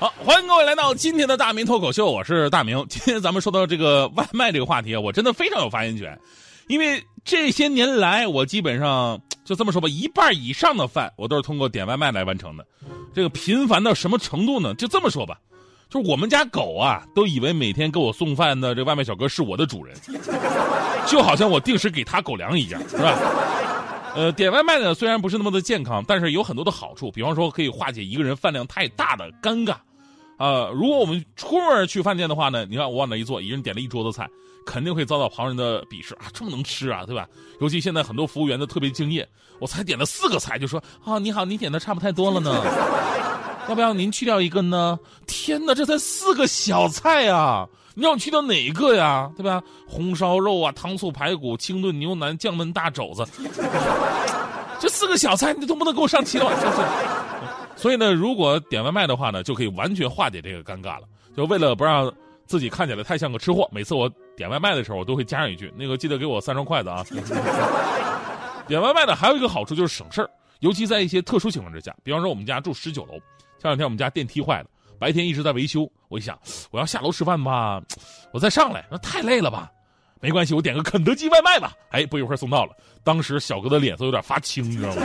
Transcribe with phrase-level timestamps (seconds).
[0.00, 2.76] 好，欢迎各位来到今天的大明脱口秀，我是大明。
[2.88, 6.16] 今天咱们说到这个外卖这个话题啊，我真的非常有发言权，
[6.68, 12.64] 因为这些年来我基本上就这么说吧，一半以上的饭我都是通过点外卖来完成的。
[13.12, 14.72] 这个频繁到什么程度呢？
[14.74, 15.36] 就这么说吧，
[15.90, 19.96] 就是我们家狗啊，都以为每天给我送饭的这外卖小哥是我的主人，
[21.08, 23.18] 就好像我定时给他狗粮一样，是吧？
[24.14, 29.74] 呃，点外卖呢虽然不是那么的健康，但是有很多的好处，比方说可以化解一个人饭量太大的尴尬。
[30.38, 34.26] 啊，如果我们出门去饭店的话呢，你看我往那一坐，一人点了一桌子菜，
[34.64, 37.26] 肯定会遭到旁人的鄙视啊，这么能吃啊，对吧？
[37.60, 42.64] 尤其现在很多服务员都特别敬业，我才点了四个菜就说啊，你好，你点的差不太多了呢，
[43.68, 44.96] 要不要您去掉一个呢？
[45.26, 49.28] 天哪，这才四个小菜啊，你让我去掉哪一个呀？
[49.36, 49.60] 对吧？
[49.88, 53.26] 红烧肉啊，糖醋排骨，清炖牛腩，酱焖大肘子，
[54.78, 56.78] 这四个小菜你都不能给我上齐了，真是。
[57.78, 61.02] 所以呢，如果点外卖的话呢，就可以完全化解这个尴尬了。
[61.36, 62.12] 就为了不让
[62.44, 67.04] 自己看起来太像个吃货，每次我点外卖的时候，我都会加上一句：“那个记得给我三双筷子啊。
[68.66, 70.28] ”点外卖呢，还有一个好处就是省事儿，
[70.58, 73.12] 尤其在一些特殊情况之下，比方说我们家住十九楼，
[73.60, 74.66] 前两天我们家电梯坏了，
[74.98, 76.36] 白天一直在维修，我一想
[76.72, 77.80] 我要下楼吃饭吧，
[78.32, 79.70] 我再上来那太累了吧，
[80.20, 81.74] 没关系，我点个肯德基外卖吧。
[81.90, 82.72] 哎，不一会儿送到了，
[83.04, 85.02] 当时小哥的脸色有点发青，你知道吗？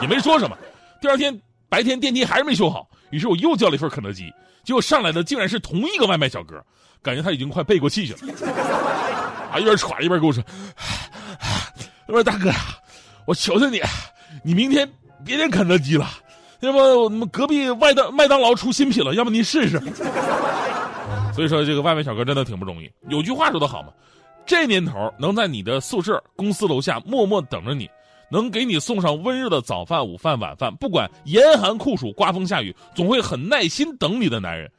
[0.00, 0.56] 也没说什么。
[1.00, 1.36] 第二天。
[1.68, 4.32] 白天电梯还是没修好，于是我又叫了一份肯德基，
[4.64, 6.64] 结果上来的竟然是同一个外卖小哥，
[7.02, 8.32] 感觉他已经快背过气去了，
[9.52, 10.42] 啊，一边喘一边跟我说
[12.08, 12.56] ：“我说大哥呀，
[13.26, 13.80] 我求求你，
[14.42, 14.90] 你明天
[15.24, 16.08] 别点肯德基了，
[16.60, 19.78] 要不我们隔壁麦当麦当劳出新品了，要不您试试。”
[21.34, 22.90] 所以说这个外卖小哥真的挺不容易。
[23.08, 23.92] 有句话说得好嘛，
[24.44, 27.88] 这年头能在你的宿舍、公司楼下默默等着你。
[28.30, 34.70] 能给你送上温热的早饭、午饭、晚饭，不管严寒酷暑、刮风下雨，总会很耐心等你的男人，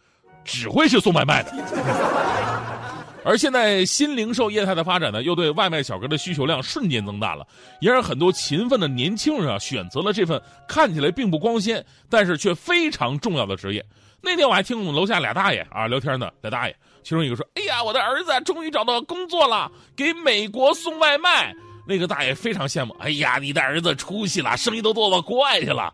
[0.46, 1.54] 只会是送外卖的。
[3.26, 7.46] 而现在新零售业态的发展呢，又对外卖小哥的需求量瞬间增大了，
[7.82, 13.86] 也让很多勤奋的年轻人啊选择了这份看起来并不光鲜，但是却非常重要的职业。
[14.22, 21.54] 那天我还听我们楼下俩大爷啊聊天呢，俩大爷，其中一个说：“哎呀，我的儿子终于找到工作了，给美国送外卖。”
[21.90, 25.92] 那个大爷非常羡慕，哎呀，你的儿子出息了，生意都做到国外去了。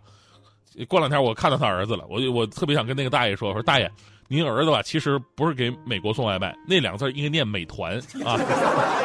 [0.90, 3.90] 过两天我看到他儿子了，我我特别想跟那个大爷说，我说大爷，
[4.28, 8.38] 您儿子吧，其实不是给美国送外卖，那两个字应该念美团啊。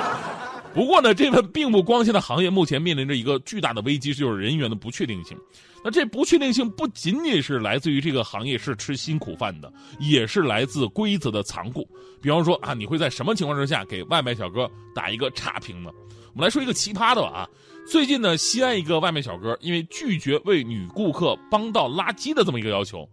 [0.74, 5.38] 不过呢，这份并不光鲜的行业目前面临着一个巨大的危机，就是人员的不确定性。
[5.84, 11.88] 那这不确定性不仅仅是来自于这个行业是吃辛苦饭的，也是来自规则的残酷。
[12.20, 15.90] 比方说啊，你会在什么情况之下给外卖小哥打一个差评呢？
[16.32, 17.48] 我们来说一个奇葩的吧啊！
[17.90, 23.08] 最近呢，西安一个外卖小哥因为拒绝为女顾客帮倒垃圾的这么一个要求，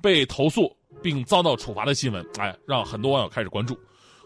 [0.00, 3.78] 被投诉并遭到处罚的新闻，哎，让很多网友开始关注。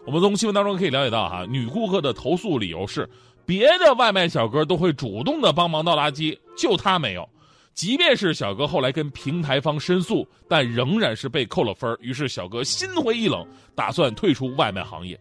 [0.05, 3.07] 我们从新闻当中可以了解到，哈，女顾客的投诉理由是，
[3.45, 7.27] 别的外卖小哥都会主动的帮忙倒垃圾，就他没有。
[7.73, 13.45] 即便是小哥后来跟平台方申诉，但仍然是被扣了分于是小哥心灰意冷，
[13.75, 15.19] 打算退出外卖行业。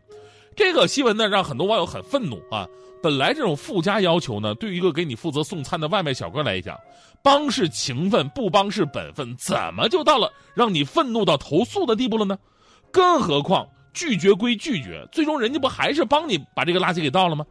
[0.56, 2.66] 这个新闻呢，让很多网友很愤怒啊！
[3.02, 6.78] 本来这种附加要求呢，对于一个给你负责送餐的外卖小哥来讲，
[7.22, 12.38] 帮是情分，不帮是本分，怎么就到了让你愤怒到投诉的地步了呢？
[12.90, 17.44] 更何况拒绝归拒绝，最终人家不还是帮你把这个垃圾给倒了吗？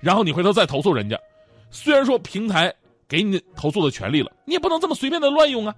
[0.00, 1.18] 然后你回头再投诉人家，
[1.70, 2.72] 虽然说平台
[3.06, 5.74] 给你投诉的权利了，你也不能这么随便的乱用啊！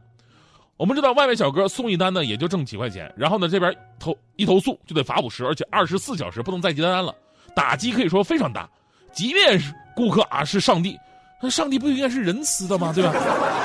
[0.76, 7.14] 我们知道外卖小哥送一单呢，也就挣几块钱，然后呢这边投一投诉就得罚五十，而且二十四小时不能再接单了，
[7.54, 8.68] 打击可以说非常大。
[9.12, 10.98] 即便是顾客啊是上帝，
[11.40, 12.92] 那上帝不应该是仁慈的吗？
[12.94, 13.12] 对吧？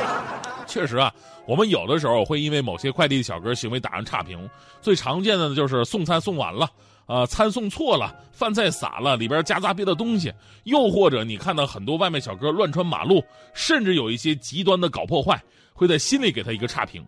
[0.68, 1.13] 确实啊，
[1.47, 4.50] 我们有的时候会因为某些快递小哥行为打上差评，
[4.81, 6.69] 最常见的呢就是送餐送晚了，
[7.06, 10.33] 啊餐送错了，饭菜洒了，里边夹杂别的东西，
[10.63, 15.42] 又或者你看到很多外卖小哥乱穿马路，甚至有一些极端的搞破坏。
[15.77, 17.06] 会在心里给他一个差评。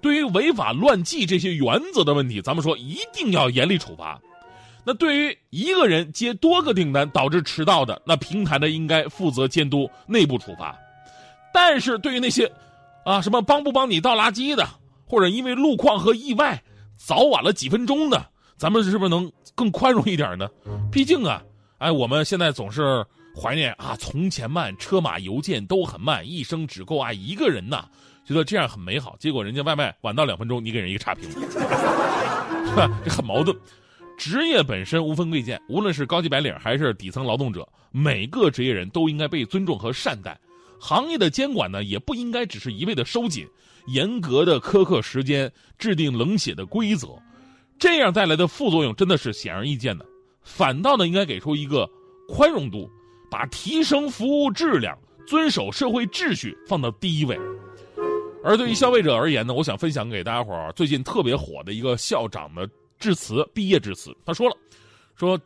[0.00, 4.18] 对于违法乱纪这些原则的问题，咱们说一定要严厉处罚。
[4.88, 10.78] 那对于一个人接多个订单导致迟到的，那平台呢应该负责监督内部处罚。
[11.52, 12.48] 但是对于那些，
[13.04, 14.64] 啊什么帮不帮你倒垃圾的，
[15.04, 16.62] 或者因为路况和意外
[16.96, 18.24] 早晚了几分钟的，
[18.56, 20.48] 咱们是不是能更宽容一点呢？
[20.92, 21.42] 毕竟啊，
[21.78, 23.04] 哎，我们现在总是
[23.34, 27.86] 怀念啊，从前慢，车马邮件都很慢，一生只够爱一个人呐，
[28.24, 29.16] 觉得这样很美好。
[29.18, 31.28] 结果人家外卖晚到两分钟，你给人一个差评，
[33.04, 33.56] 这很矛盾。
[34.16, 40.38] 职业本身无分贵贱，无论是高级白领还是底层劳动者，每个职业人都应该被尊重和善待。
[40.78, 43.46] 行业的监管呢，也不应该只是一味的收紧，
[43.86, 47.08] 严格的苛刻时间，制定冷血的规则，
[47.78, 50.04] 这样带来的副作用真的是显而易见的。
[50.42, 51.88] 反倒呢，应该给出一个
[52.28, 52.90] 宽容度，
[53.30, 54.96] 把提升服务质量、
[55.26, 57.38] 遵守社会秩序放到第一位。
[58.44, 62.68] 而对于消费者而言呢，我想分享给大家伙儿最近特别火的一个校长的。
[62.98, 64.56] 致辞，毕业致辞，他说了，
[65.14, 65.40] 说，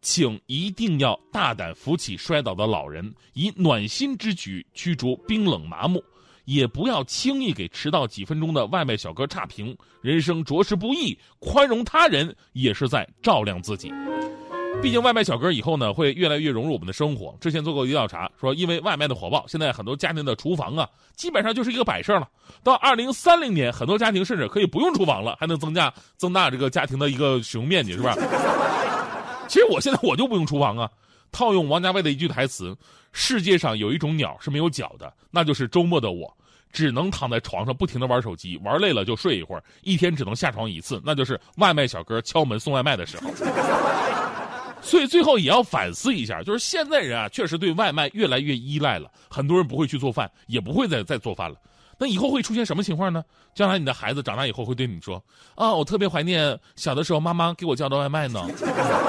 [0.00, 6.02] 请一定要大胆扶起摔倒的老人，以暖心之举驱逐冰冷麻木，
[6.44, 9.76] 也不要轻易给迟到几分钟的外卖小哥差评。
[10.02, 13.90] 人生着实不易，宽容他人也是在照亮自己。
[14.82, 17.34] 毕竟外卖小哥以后呢会越来越融入我们的生活。
[17.40, 20.86] 之前做过一个调查，说因为外卖的火爆，现在很多家庭的厨房啊，
[21.16, 22.28] 基本上就是一个摆设了。
[22.62, 28.14] 到二零三零年，很多家庭甚至可以不用厨房了，还能增加增大这个家庭的一个使用面积，是吧？
[29.48, 30.90] 其实我现在我就不用厨房啊。
[31.32, 32.76] 套用王家卫的一句台词
[33.10, 36.32] ：“世界上有一种鸟是没有脚的，那就是周末的我，
[36.72, 43.28] 只能躺在床上不停的玩手机，玩累了就睡一会儿，一天只能下床一次，那就是外卖小哥敲门送外卖的时候。
[44.84, 49.10] ”所以最后也要反思一下，就是现在人啊，确实对外卖越来越依赖了。
[49.30, 51.56] 很多人不会去做饭，也不会再再做饭了。
[51.98, 53.24] 那以后会出现什么情况呢？
[53.54, 55.24] 将来你的孩子长大以后会对你说
[55.56, 58.46] ：“啊，我特别怀念小的时候妈妈给我叫的外卖呢。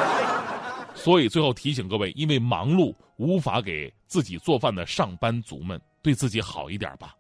[0.96, 7.14] ”所以最后提醒各位，因为忙碌无法给自己做饭的上班族们，对自己好一点吧。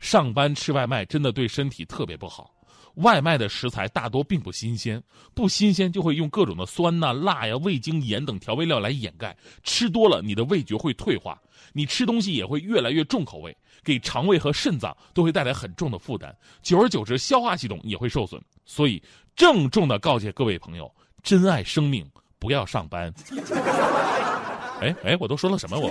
[0.00, 2.50] 上班吃外卖真的对身体特别不好。
[2.96, 5.02] 外卖的食材大多并不新鲜，
[5.34, 11.40] 不新鲜就会用各种的酸呐、辣呀、味精、盐等调味料来掩盖，吃多了你的味觉会退化，
[11.72, 18.40] 你吃东西也会越来越重口味，给肠胃和肾脏都会带来很重的负担，久而久之消化系统也会受损。
[18.64, 19.02] 所以
[19.34, 22.08] 郑重的告诫各位朋友，珍爱生命，
[22.38, 23.12] 不要上班。
[24.80, 25.90] 哎哎，我都说了什么我？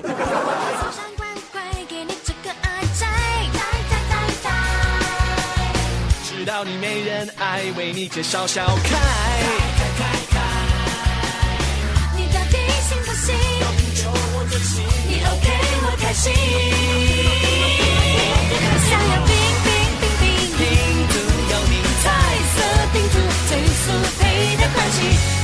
[6.50, 8.90] 到你没人爱，为你介绍小开。
[8.90, 8.98] 开
[9.78, 10.00] 开。
[10.00, 10.36] 开开，
[12.18, 12.58] 你到底
[12.90, 13.36] 行不行？
[13.62, 14.82] 要拼就我就行。
[15.08, 15.46] 你 OK
[15.84, 16.12] 我开。
[16.12, 16.34] 心。
[18.90, 19.32] 想要冰
[19.64, 19.70] 冰
[20.02, 20.26] 冰冰，
[20.58, 20.60] 拼
[21.12, 21.14] 图
[21.52, 22.04] 有你，彩
[22.56, 22.58] 色
[22.94, 23.14] 拼图
[23.48, 23.86] 最速
[24.20, 25.39] 配的款式。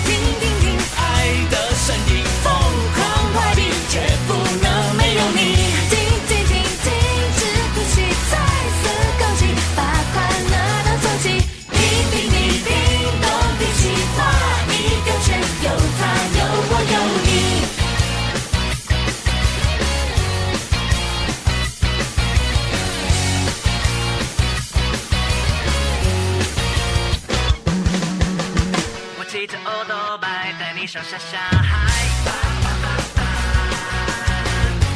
[30.95, 32.05] 上下下海，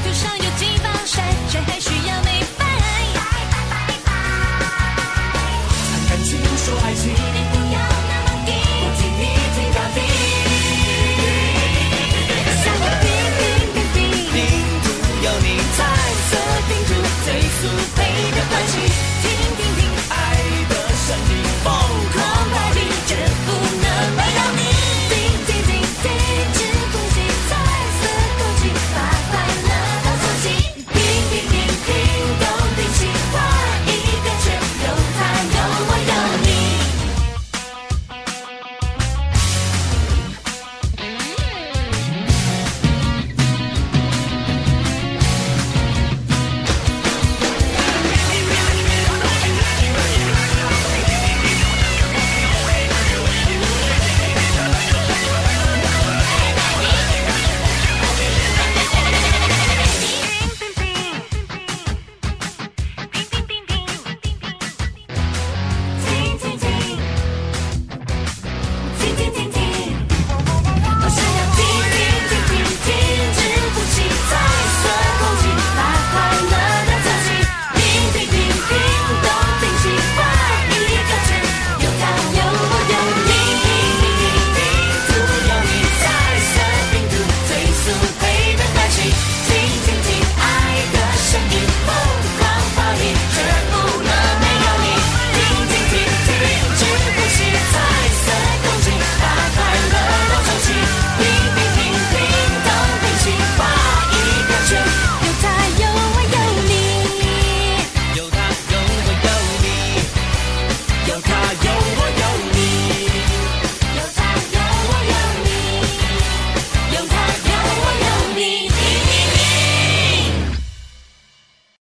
[0.06, 1.60] 路上有几把帅，谁